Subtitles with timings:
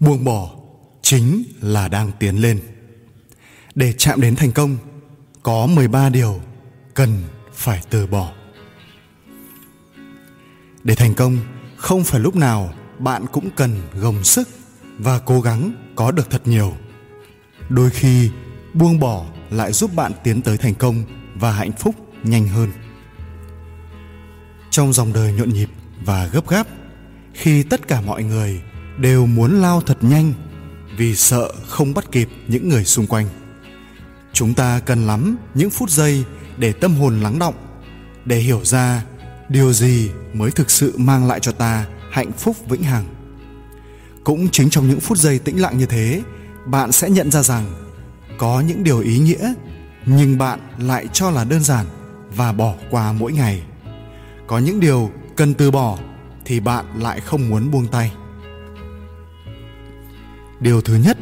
[0.00, 0.50] buông bỏ
[1.02, 2.60] chính là đang tiến lên.
[3.74, 4.76] Để chạm đến thành công,
[5.42, 6.40] có 13 điều
[6.94, 7.22] cần
[7.52, 8.32] phải từ bỏ.
[10.84, 11.38] Để thành công,
[11.76, 14.48] không phải lúc nào bạn cũng cần gồng sức
[14.98, 16.76] và cố gắng có được thật nhiều.
[17.68, 18.30] Đôi khi,
[18.74, 21.02] buông bỏ lại giúp bạn tiến tới thành công
[21.34, 22.72] và hạnh phúc nhanh hơn.
[24.70, 25.70] Trong dòng đời nhộn nhịp
[26.04, 26.66] và gấp gáp,
[27.34, 28.62] khi tất cả mọi người
[28.98, 30.32] đều muốn lao thật nhanh
[30.96, 33.26] vì sợ không bắt kịp những người xung quanh.
[34.32, 36.24] Chúng ta cần lắm những phút giây
[36.56, 37.54] để tâm hồn lắng động,
[38.24, 39.02] để hiểu ra
[39.48, 43.04] điều gì mới thực sự mang lại cho ta hạnh phúc vĩnh hằng.
[44.24, 46.22] Cũng chính trong những phút giây tĩnh lặng như thế,
[46.66, 47.64] bạn sẽ nhận ra rằng
[48.38, 49.54] có những điều ý nghĩa,
[50.06, 51.86] nhưng bạn lại cho là đơn giản
[52.36, 53.62] và bỏ qua mỗi ngày.
[54.46, 55.98] Có những điều cần từ bỏ
[56.44, 58.12] thì bạn lại không muốn buông tay
[60.60, 61.18] điều thứ nhất,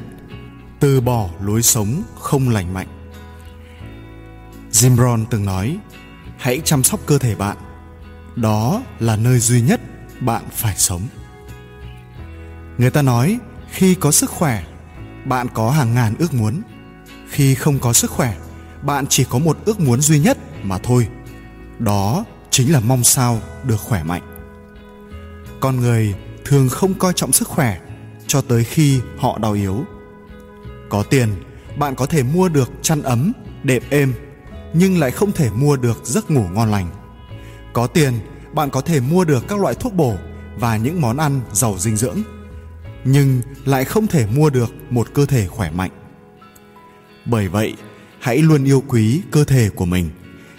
[0.81, 2.89] từ bỏ lối sống không lành mạnh.
[4.73, 5.79] Jim rohn từng nói,
[6.39, 7.57] hãy chăm sóc cơ thể bạn.
[8.37, 9.81] Đó là nơi duy nhất
[10.21, 11.03] bạn phải sống.
[12.79, 13.39] Người ta nói,
[13.71, 14.65] khi có sức khỏe,
[15.25, 16.63] bạn có hàng ngàn ước muốn.
[17.29, 18.37] Khi không có sức khỏe,
[18.83, 21.09] bạn chỉ có một ước muốn duy nhất mà thôi.
[21.79, 24.23] Đó chính là mong sao được khỏe mạnh.
[25.61, 27.81] Con người thường không coi trọng sức khỏe
[28.27, 29.85] cho tới khi họ đau yếu.
[30.89, 31.29] Có tiền,
[31.79, 34.15] bạn có thể mua được chăn ấm, đệm êm,
[34.75, 36.91] nhưng lại không thể mua được giấc ngủ ngon lành.
[37.73, 38.15] Có tiền,
[38.53, 40.17] bạn có thể mua được các loại thuốc bổ
[40.57, 42.19] và những món ăn giàu dinh dưỡng,
[43.05, 45.91] nhưng lại không thể mua được một cơ thể khỏe mạnh.
[47.25, 47.77] Bởi vậy,
[48.21, 50.11] hãy luôn yêu quý cơ thể của mình,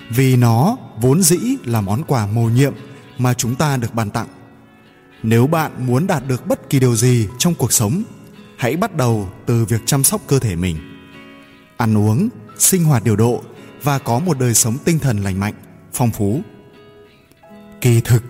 [0.09, 2.73] vì nó vốn dĩ là món quà mầu nhiệm
[3.17, 4.27] mà chúng ta được ban tặng
[5.27, 8.03] nếu bạn muốn đạt được bất kỳ điều gì trong cuộc sống,
[8.57, 10.77] hãy bắt đầu từ việc chăm sóc cơ thể mình.
[11.77, 13.43] Ăn uống, sinh hoạt điều độ
[13.83, 15.53] và có một đời sống tinh thần lành mạnh,
[15.93, 16.41] phong phú.
[17.81, 18.23] Kỳ thực,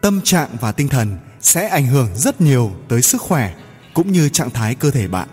[0.00, 3.54] tâm trạng và tinh thần sẽ ảnh hưởng rất nhiều tới sức khỏe
[3.94, 5.28] cũng như trạng thái cơ thể bạn.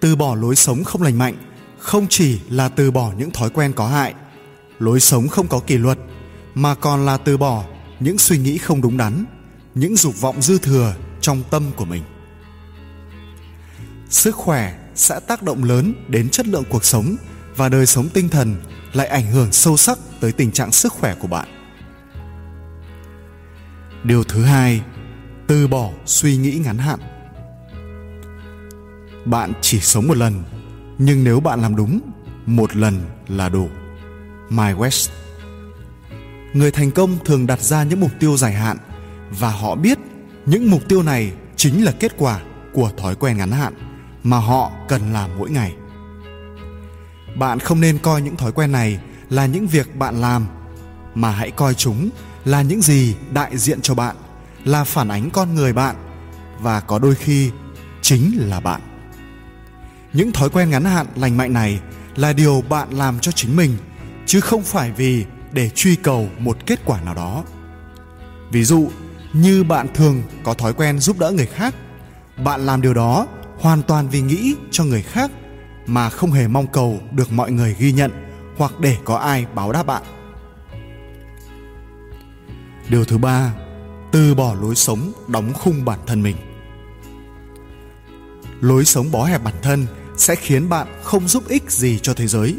[0.00, 1.34] Từ bỏ lối sống không lành mạnh
[1.78, 4.14] không chỉ là từ bỏ những thói quen có hại,
[4.78, 5.98] lối sống không có kỷ luật
[6.54, 7.64] mà còn là từ bỏ
[8.00, 9.24] những suy nghĩ không đúng đắn,
[9.74, 12.02] những dục vọng dư thừa trong tâm của mình.
[14.10, 17.16] Sức khỏe sẽ tác động lớn đến chất lượng cuộc sống
[17.56, 18.56] và đời sống tinh thần
[18.92, 21.48] lại ảnh hưởng sâu sắc tới tình trạng sức khỏe của bạn.
[24.04, 24.82] Điều thứ hai,
[25.46, 26.98] từ bỏ suy nghĩ ngắn hạn.
[29.24, 30.42] Bạn chỉ sống một lần,
[30.98, 32.00] nhưng nếu bạn làm đúng,
[32.46, 33.68] một lần là đủ.
[34.48, 35.10] My west
[36.52, 38.76] người thành công thường đặt ra những mục tiêu dài hạn,
[39.30, 39.98] và họ biết
[40.46, 42.40] những mục tiêu này chính là kết quả
[42.72, 43.74] của thói quen ngắn hạn
[44.22, 45.74] mà họ cần làm mỗi ngày.
[47.36, 49.00] Bạn không nên coi những thói quen này
[49.30, 50.46] là những việc bạn làm,
[51.14, 52.10] mà hãy coi chúng
[52.44, 54.16] là những gì đại diện cho bạn,
[54.64, 55.96] là phản ánh con người bạn,
[56.60, 57.50] và có đôi khi
[58.02, 58.80] chính là bạn.
[60.12, 61.80] Những thói quen ngắn hạn lành mạnh này
[62.16, 63.76] là điều bạn làm cho chính mình,
[64.26, 67.44] chứ không phải vì để truy cầu một kết quả nào đó.
[68.52, 68.90] Ví dụ,
[69.32, 71.74] như bạn thường có thói quen giúp đỡ người khác,
[72.44, 73.26] bạn làm điều đó
[73.58, 75.30] hoàn toàn vì nghĩ cho người khác
[75.86, 78.10] mà không hề mong cầu được mọi người ghi nhận
[78.56, 80.02] hoặc để có ai báo đáp bạn.
[82.88, 83.54] Điều thứ ba,
[84.12, 86.36] từ bỏ lối sống đóng khung bản thân mình.
[88.60, 92.26] Lối sống bó hẹp bản thân sẽ khiến bạn không giúp ích gì cho thế
[92.26, 92.56] giới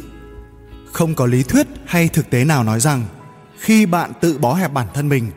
[0.92, 3.06] không có lý thuyết hay thực tế nào nói rằng
[3.60, 5.32] khi bạn tự bó hẹp bản thân mình,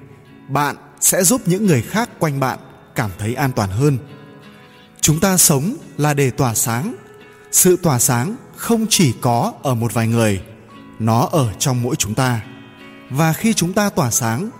[0.48, 2.58] bạn sẽ giúp những người khác quanh bạn
[2.94, 3.98] cảm thấy an toàn hơn.
[5.00, 6.94] Chúng ta sống là để tỏa sáng.
[7.52, 10.42] Sự tỏa sáng không chỉ có ở một vài người,
[10.98, 12.40] nó ở trong mỗi chúng ta.
[13.10, 14.50] Và khi chúng ta tỏa sáng,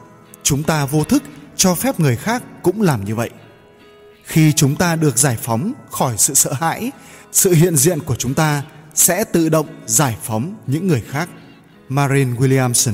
[0.42, 1.22] chúng ta vô thức
[1.56, 3.30] cho phép người khác cũng làm như vậy.
[4.24, 6.92] Khi chúng ta được giải phóng khỏi sự sợ hãi,
[7.32, 8.62] sự hiện diện của chúng ta
[8.94, 11.29] sẽ tự động giải phóng những người khác.
[11.88, 12.93] Marin williamson.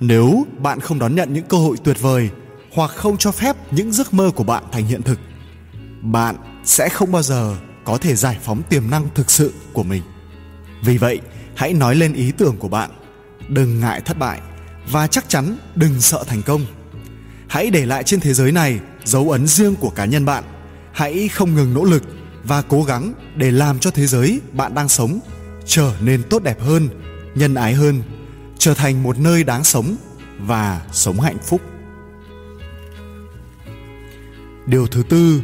[0.00, 2.30] Nếu bạn không đón nhận những cơ hội tuyệt vời
[2.72, 5.18] hoặc không cho phép những giấc mơ của bạn thành hiện thực,
[6.02, 10.02] bạn sẽ không bao giờ có thể giải phóng tiềm năng thực sự của mình.
[10.82, 11.20] Vì vậy,
[11.54, 12.90] hãy nói lên ý tưởng của bạn.
[13.48, 14.40] Đừng ngại thất bại
[14.90, 16.66] và chắc chắn đừng sợ thành công.
[17.48, 20.44] Hãy để lại trên thế giới này dấu ấn riêng của cá nhân bạn.
[20.92, 22.02] Hãy không ngừng nỗ lực
[22.44, 25.20] và cố gắng để làm cho thế giới bạn đang sống
[25.66, 26.88] trở nên tốt đẹp hơn,
[27.34, 28.02] nhân ái hơn,
[28.58, 29.96] trở thành một nơi đáng sống
[30.38, 31.60] và sống hạnh phúc.
[34.66, 35.42] Điều thứ tư,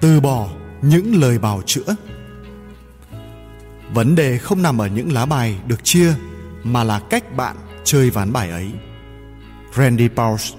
[0.00, 0.48] từ bỏ
[0.82, 1.96] những lời bào chữa.
[3.94, 6.14] Vấn đề không nằm ở những lá bài được chia,
[6.62, 8.70] mà là cách bạn chơi ván bài ấy.
[9.76, 10.52] Randy pauls,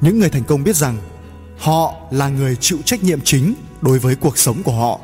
[0.00, 0.96] những người thành công biết rằng
[1.58, 5.00] họ là người chịu trách nhiệm chính đối với cuộc sống của họ.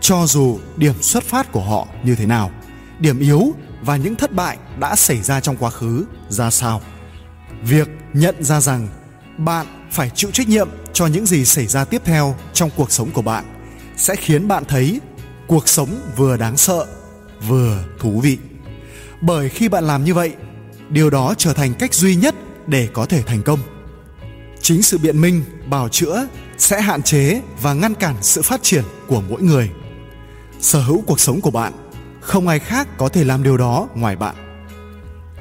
[0.00, 2.50] Cho dù điểm xuất phát của họ như thế nào,
[2.98, 6.80] điểm yếu và những thất bại đã xảy ra trong quá khứ ra sao?
[7.62, 8.88] Việc nhận ra rằng
[9.38, 13.10] bạn phải chịu trách nhiệm cho những gì xảy ra tiếp theo trong cuộc sống
[13.10, 13.44] của bạn
[13.96, 15.00] sẽ khiến bạn thấy
[15.46, 16.86] cuộc sống vừa đáng sợ,
[17.48, 18.38] vừa thú vị.
[19.20, 20.32] Bởi khi bạn làm như vậy,
[20.88, 22.34] điều đó trở thành cách duy nhất
[22.66, 23.60] để có thể thành công
[24.64, 26.28] chính sự biện minh bào chữa
[26.58, 29.70] sẽ hạn chế và ngăn cản sự phát triển của mỗi người.
[30.60, 31.72] Sở hữu cuộc sống của bạn,
[32.20, 34.34] không ai khác có thể làm điều đó ngoài bạn.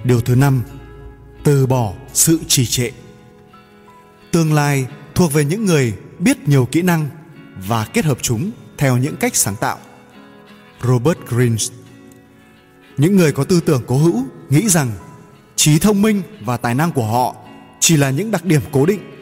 [0.04, 0.62] Điều thứ năm,
[1.44, 2.92] từ bỏ sự trì trệ.
[4.32, 7.10] Tương lai thuộc về những người biết nhiều kỹ năng
[7.68, 9.78] và kết hợp chúng theo những cách sáng tạo.
[10.82, 11.58] Robert greene.
[12.98, 14.92] Những người có tư tưởng cố hữu nghĩ rằng
[15.56, 17.36] trí thông minh và tài năng của họ
[17.80, 19.13] chỉ là những đặc điểm cố định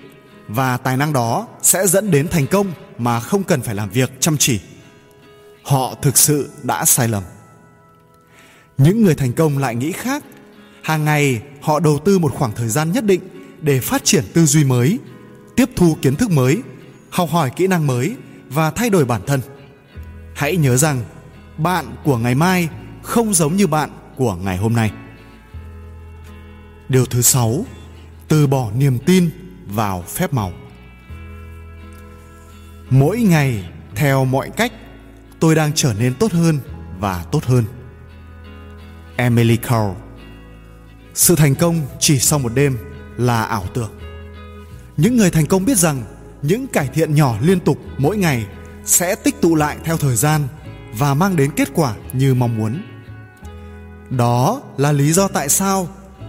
[0.53, 4.11] và tài năng đó sẽ dẫn đến thành công mà không cần phải làm việc
[4.19, 4.59] chăm chỉ.
[5.63, 7.23] Họ thực sự đã sai lầm.
[8.77, 10.23] Những người thành công lại nghĩ khác.
[10.81, 13.21] Hàng ngày, họ đầu tư một khoảng thời gian nhất định
[13.61, 14.99] để phát triển tư duy mới,
[15.55, 16.61] tiếp thu kiến thức mới,
[17.09, 18.15] học hỏi kỹ năng mới
[18.49, 19.41] và thay đổi bản thân.
[20.35, 21.03] Hãy nhớ rằng,
[21.57, 22.69] bạn của ngày mai
[23.01, 24.91] không giống như bạn của ngày hôm nay.
[26.89, 27.65] Điều thứ sáu,
[28.27, 29.29] từ bỏ niềm tin
[29.71, 30.53] vào phép màu.
[32.89, 34.73] Mỗi ngày, theo mọi cách,
[35.39, 36.59] tôi đang trở nên tốt hơn
[36.99, 37.65] và tốt hơn.
[39.15, 39.91] Emily carl,
[41.13, 42.77] sự thành công chỉ sau một đêm
[43.17, 43.91] là ảo tưởng.
[44.97, 46.03] Những người thành công biết rằng
[46.41, 48.45] những cải thiện nhỏ liên tục mỗi ngày
[48.85, 50.47] sẽ tích tụ lại theo thời gian
[50.93, 52.81] và mang đến kết quả như mong muốn.
[54.09, 55.87] Đó là lý do tại sao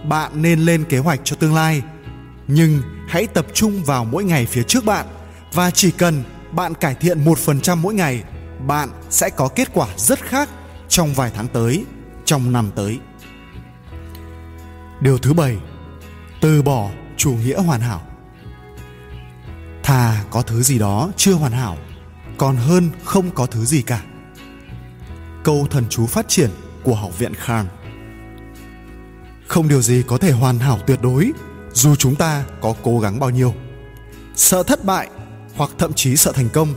[0.09, 1.81] bạn nên lên kế hoạch cho tương lai
[2.47, 5.05] nhưng hãy tập trung vào mỗi ngày phía trước bạn.
[5.53, 8.23] Và chỉ cần bạn cải thiện một phần trăm mỗi ngày,
[8.67, 10.49] bạn sẽ có kết quả rất khác
[10.89, 11.85] trong vài tháng tới,
[12.25, 12.99] trong năm tới.
[15.01, 15.57] Điều thứ bảy,
[16.41, 18.01] từ bỏ chủ nghĩa hoàn hảo.
[19.83, 21.77] Thà có thứ gì đó chưa hoàn hảo,
[22.37, 24.03] còn hơn không có thứ gì cả.
[25.43, 26.49] Câu thần chú phát triển
[26.83, 27.65] của học viện Khan.
[29.47, 31.31] Không điều gì có thể hoàn hảo tuyệt đối
[31.73, 33.53] dù chúng ta có cố gắng bao nhiêu,
[34.35, 35.09] sợ thất bại
[35.55, 36.73] hoặc thậm chí sợ thành công,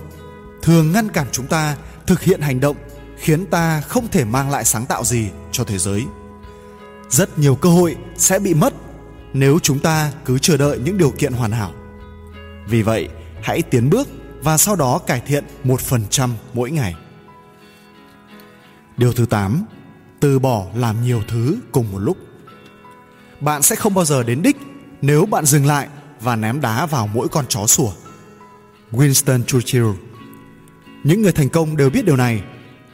[0.63, 1.77] thường ngăn cản chúng ta
[2.07, 2.77] thực hiện hành động
[3.17, 6.05] khiến ta không thể mang lại sáng tạo gì cho thế giới.
[7.11, 8.75] Rất nhiều cơ hội sẽ bị mất
[9.33, 11.73] nếu chúng ta cứ chờ đợi những điều kiện hoàn hảo.
[12.69, 13.09] Vì vậy,
[13.43, 14.09] hãy tiến bước
[14.43, 16.95] và sau đó cải thiện một phần trăm mỗi ngày.
[18.97, 19.65] Điều thứ 8
[20.21, 22.17] từ bỏ làm nhiều thứ cùng một lúc.
[23.41, 24.57] Bạn sẽ không bao giờ đến đích
[25.07, 25.89] nếu bạn dừng lại
[26.21, 27.93] và ném đá vào mỗi con chó sủa.
[28.93, 29.87] Winston churchill.
[31.05, 32.43] Những người thành công đều biết điều này.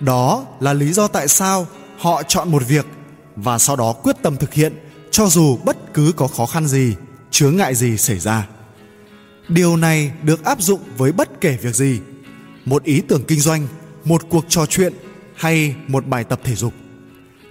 [0.01, 1.67] Đó là lý do tại sao
[1.99, 2.87] họ chọn một việc
[3.37, 4.73] và sau đó quyết tâm thực hiện,
[5.11, 6.95] cho dù bất cứ có khó khăn gì,
[7.31, 8.47] chướng ngại gì xảy ra.
[9.49, 12.01] Điều này được áp dụng với bất kể việc gì.
[12.65, 13.67] Một ý tưởng kinh doanh,
[14.05, 14.93] một cuộc trò chuyện
[15.35, 16.73] hay một bài tập thể dục.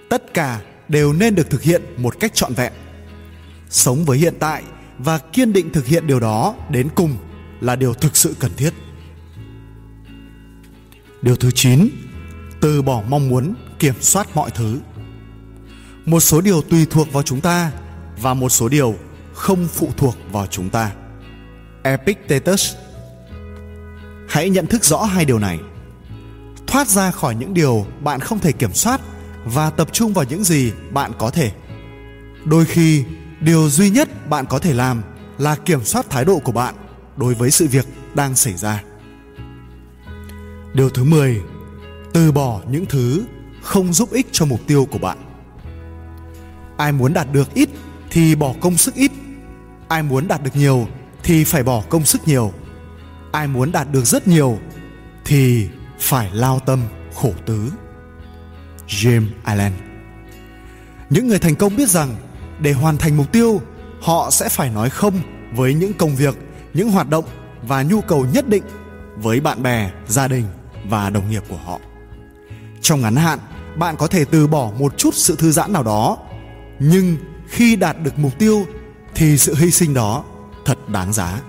[0.08, 2.72] Tất cả đều nên được thực hiện một cách trọn vẹn
[3.72, 4.62] sống với hiện tại
[4.98, 7.16] và kiên định thực hiện điều đó đến cùng
[7.60, 8.70] là điều thực sự cần thiết.
[11.22, 11.88] Điều thứ 9
[12.60, 14.80] từ bỏ mong muốn kiểm soát mọi thứ.
[16.04, 17.72] Một số điều tùy thuộc vào chúng ta
[18.20, 18.94] và một số điều
[19.32, 20.92] không phụ thuộc vào chúng ta.
[21.82, 22.74] Epictetus,
[24.28, 25.58] hãy nhận thức rõ hai điều này.
[26.66, 29.00] Thoát ra khỏi những điều bạn không thể kiểm soát
[29.44, 31.52] và tập trung vào những gì bạn có thể.
[32.44, 33.04] Đôi khi
[33.42, 35.02] điều duy nhất bạn có thể làm
[35.38, 36.74] là kiểm soát thái độ của bạn
[37.16, 38.82] đối với sự việc đang xảy ra.
[40.74, 41.40] Điều thứ 10
[42.12, 43.24] từ bỏ những thứ
[43.62, 45.18] không giúp ích cho mục tiêu của bạn.
[46.76, 47.68] Ai muốn đạt được ít
[48.10, 49.12] thì bỏ công sức ít,
[49.88, 50.86] ai muốn đạt được nhiều
[51.22, 52.52] thì phải bỏ công sức nhiều,
[53.32, 54.58] ai muốn đạt được rất nhiều
[55.24, 55.68] thì
[55.98, 56.80] phải lao tâm
[57.14, 57.72] khổ tứ.
[58.88, 59.72] James allen.
[61.10, 62.16] Những người thành công biết rằng
[62.62, 63.60] để hoàn thành mục tiêu,
[64.00, 65.20] họ sẽ phải nói không
[65.54, 66.34] với những công việc,
[66.74, 67.24] những hoạt động
[67.62, 68.62] và nhu cầu nhất định
[69.16, 70.44] với bạn bè, gia đình
[70.88, 71.78] và đồng nghiệp của họ
[72.82, 73.38] trong ngắn hạn,
[73.76, 76.18] bạn có thể từ bỏ một chút sự thư giãn nào đó,
[76.78, 77.16] nhưng
[77.48, 78.66] khi đạt được mục tiêu
[79.14, 80.24] thì sự hy sinh đó
[80.64, 81.40] thật đáng giá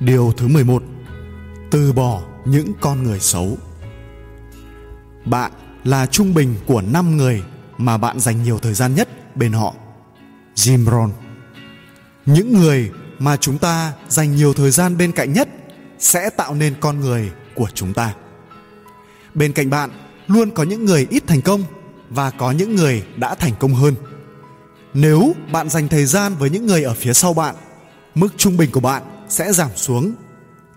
[0.00, 0.82] Điều thứ 11.
[1.70, 3.58] Từ bỏ những con người xấu.
[5.24, 5.52] Bạn
[5.84, 7.42] là trung bình của 5 người
[7.78, 9.74] mà bạn dành nhiều thời gian nhất bên họ.
[10.54, 11.12] Jim Rohn.
[12.26, 15.48] Những người mà chúng ta dành nhiều thời gian bên cạnh nhất
[15.98, 18.14] sẽ tạo nên con người của chúng ta.
[19.34, 19.90] Bên cạnh bạn
[20.26, 21.64] luôn có những người ít thành công
[22.10, 23.94] và có những người đã thành công hơn.
[24.94, 27.54] Nếu bạn dành thời gian với những người ở phía sau bạn,
[28.14, 30.12] mức trung bình của bạn sẽ giảm xuống.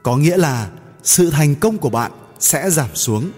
[0.03, 0.70] Có nghĩa là
[1.03, 3.31] sự thành công của bạn sẽ giảm xuống.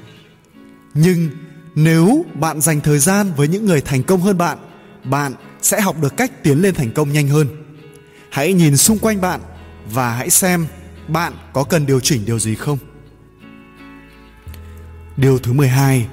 [0.93, 1.29] Nhưng
[1.75, 4.57] nếu bạn dành thời gian với những người thành công hơn bạn,
[5.03, 7.47] bạn sẽ học được cách tiến lên thành công nhanh hơn.
[8.29, 9.41] Hãy nhìn xung quanh bạn
[9.91, 10.67] và hãy xem
[11.07, 12.77] bạn có cần điều chỉnh điều gì không.
[15.17, 16.07] Điều thứ 12,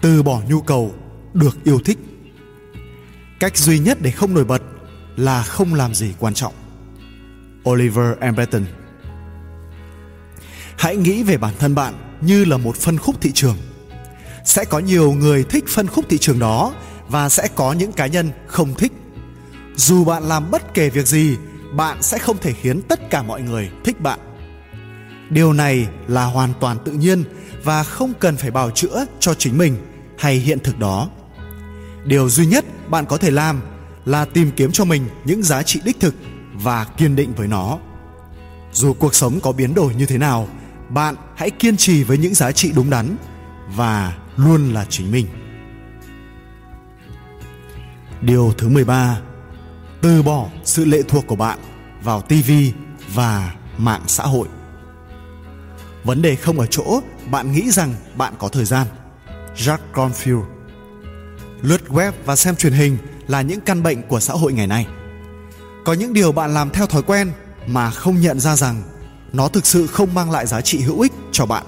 [0.00, 0.94] từ bỏ nhu cầu
[1.34, 1.98] được yêu thích.
[3.40, 4.62] Cách duy nhất để không nổi bật
[5.16, 6.54] là không làm gì quan trọng.
[7.70, 8.64] Oliver Emberton
[10.78, 13.56] Hãy nghĩ về bản thân bạn như là một phân khúc thị trường.
[14.46, 16.74] Sẽ có nhiều người thích phân khúc thị trường đó
[17.08, 18.92] và sẽ có những cá nhân không thích.
[19.76, 21.36] Dù bạn làm bất kể việc gì,
[21.72, 24.18] bạn sẽ không thể khiến tất cả mọi người thích bạn.
[25.30, 27.24] Điều này là hoàn toàn tự nhiên
[27.64, 29.76] và không cần phải bào chữa cho chính mình
[30.18, 31.08] hay hiện thực đó.
[32.04, 33.60] Điều duy nhất bạn có thể làm
[34.04, 36.14] là tìm kiếm cho mình những giá trị đích thực
[36.54, 37.78] và kiên định với nó.
[38.72, 40.48] Dù cuộc sống có biến đổi như thế nào,
[40.88, 43.16] bạn hãy kiên trì với những giá trị đúng đắn
[43.76, 45.26] và luôn là chính mình.
[48.20, 49.20] Điều thứ 13.
[50.02, 51.58] Từ bỏ sự lệ thuộc của bạn
[52.02, 52.52] vào TV
[53.14, 54.48] và mạng xã hội.
[56.04, 57.00] Vấn đề không ở chỗ
[57.30, 58.86] bạn nghĩ rằng bạn có thời gian.
[59.56, 60.44] Jack Cornfield
[61.62, 64.86] Lướt web và xem truyền hình là những căn bệnh của xã hội ngày nay.
[65.84, 67.32] Có những điều bạn làm theo thói quen
[67.66, 68.82] mà không nhận ra rằng
[69.32, 71.66] nó thực sự không mang lại giá trị hữu ích cho bạn.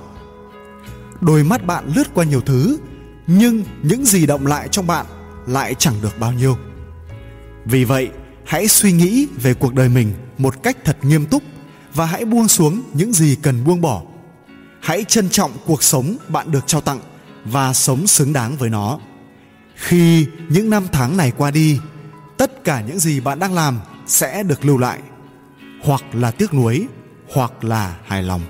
[1.21, 2.79] Đôi mắt bạn lướt qua nhiều thứ,
[3.27, 5.07] nhưng những gì động lại trong bạn
[5.47, 6.57] lại chẳng được bao nhiêu.
[7.65, 8.11] Vì vậy,
[8.47, 11.43] hãy suy nghĩ về cuộc đời mình một cách thật nghiêm túc
[11.95, 14.03] và hãy buông xuống những gì cần buông bỏ.
[14.81, 17.01] Hãy trân trọng cuộc sống bạn được trao tặng
[17.45, 18.99] và sống xứng đáng với nó.
[19.75, 21.81] Khi những năm tháng này qua đi,
[22.37, 24.99] tất cả những gì bạn đang làm sẽ được lưu lại,
[25.83, 26.87] hoặc là tiếc nuối,
[27.33, 28.41] hoặc là hài lòng.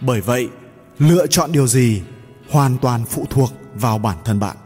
[0.00, 0.48] Bởi vậy,
[0.98, 2.02] lựa chọn điều gì
[2.50, 4.56] hoàn toàn phụ thuộc vào bản thân bạn.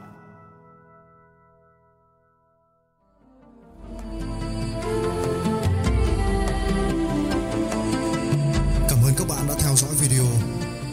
[8.88, 10.24] Cảm ơn các bạn đã theo dõi video.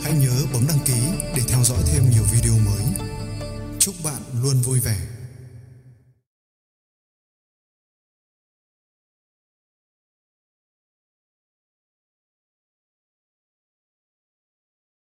[0.03, 1.01] Hãy nhớ bấm đăng ký
[1.35, 2.85] để theo dõi thêm nhiều video mới.
[3.79, 4.97] Chúc bạn luôn vui vẻ